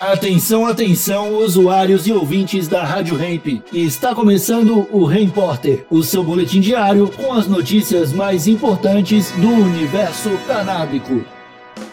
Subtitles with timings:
[0.00, 3.62] Atenção, atenção, usuários e ouvintes da Rádio Hemp.
[3.70, 10.30] Está começando o Repórter, o seu boletim diário com as notícias mais importantes do universo
[10.46, 11.22] canábico.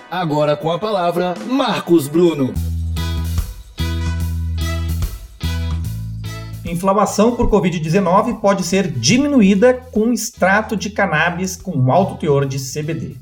[0.10, 2.54] Agora com a palavra, Marcos Bruno.
[6.64, 13.18] Inflamação por Covid-19 pode ser diminuída com extrato de cannabis com alto teor de CBD.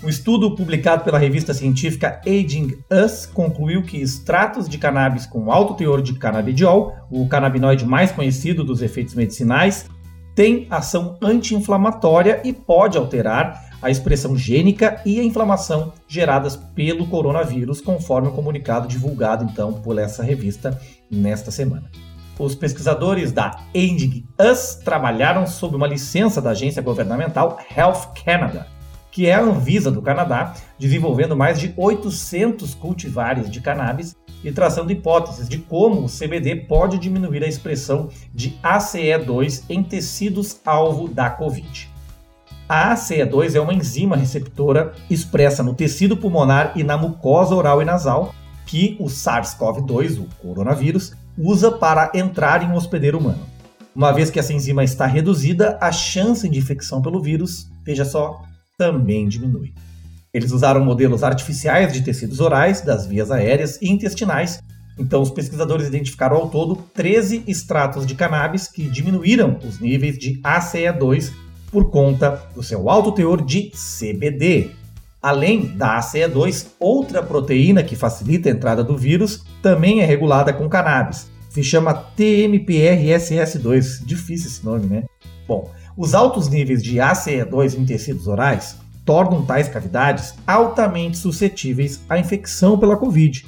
[0.00, 5.74] Um estudo publicado pela revista científica Aging Us concluiu que extratos de cannabis com alto
[5.74, 9.86] teor de canabidiol, o canabinoide mais conhecido dos efeitos medicinais,
[10.36, 17.80] tem ação anti-inflamatória e pode alterar a expressão gênica e a inflamação geradas pelo coronavírus,
[17.80, 21.90] conforme o comunicado divulgado então por essa revista nesta semana.
[22.38, 28.77] Os pesquisadores da Aging Us trabalharam sob uma licença da agência governamental Health Canada
[29.18, 34.92] que é a Anvisa do Canadá, desenvolvendo mais de 800 cultivares de cannabis e traçando
[34.92, 41.28] hipóteses de como o CBD pode diminuir a expressão de ACE2 em tecidos alvo da
[41.30, 41.90] Covid.
[42.68, 47.84] A ACE2 é uma enzima receptora expressa no tecido pulmonar e na mucosa oral e
[47.84, 48.32] nasal
[48.66, 53.44] que o SARS-CoV-2, o coronavírus, usa para entrar em um hospedeiro humano.
[53.96, 58.46] Uma vez que essa enzima está reduzida, a chance de infecção pelo vírus, veja só,
[58.78, 59.74] também diminui.
[60.32, 64.60] Eles usaram modelos artificiais de tecidos orais, das vias aéreas e intestinais.
[64.96, 70.40] Então, os pesquisadores identificaram ao todo 13 extratos de cannabis que diminuíram os níveis de
[70.42, 71.32] ACE2
[71.72, 74.70] por conta do seu alto teor de CBD.
[75.20, 80.68] Além da ACE2, outra proteína que facilita a entrada do vírus também é regulada com
[80.68, 81.28] cannabis.
[81.50, 84.04] Se chama TMPRSS2.
[84.04, 85.02] Difícil esse nome, né?
[85.48, 92.18] Bom, os altos níveis de ACE2 em tecidos orais tornam tais cavidades altamente suscetíveis à
[92.18, 93.46] infecção pela Covid.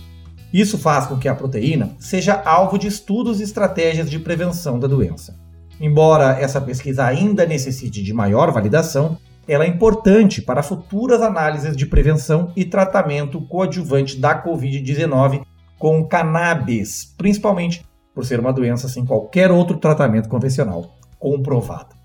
[0.50, 4.88] Isso faz com que a proteína seja alvo de estudos e estratégias de prevenção da
[4.88, 5.38] doença.
[5.78, 11.84] Embora essa pesquisa ainda necessite de maior validação, ela é importante para futuras análises de
[11.84, 15.42] prevenção e tratamento coadjuvante da Covid-19
[15.78, 21.99] com cannabis, principalmente por ser uma doença sem qualquer outro tratamento convencional comprovado.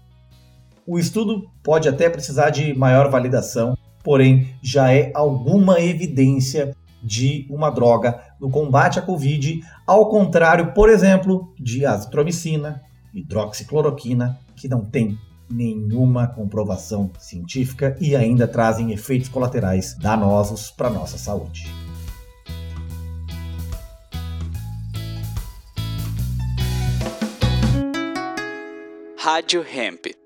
[0.88, 7.72] O estudo pode até precisar de maior validação, porém já é alguma evidência de uma
[7.72, 12.84] droga no combate à Covid, ao contrário, por exemplo, de azitromicina,
[13.16, 15.18] hidroxicloroquina, que não tem
[15.50, 21.68] nenhuma comprovação científica e ainda trazem efeitos colaterais danosos para nossa saúde.
[29.18, 30.25] Rádio Hemp.